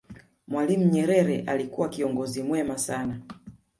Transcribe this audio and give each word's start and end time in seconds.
mwalimu 0.47 0.85
nyerere 0.85 1.39
alikuwa 1.41 1.89
kiongozi 1.89 2.43
mwema 2.43 2.77
sana 2.77 3.21